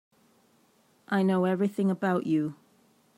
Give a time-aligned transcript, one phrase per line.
[1.09, 2.55] I know everything about you.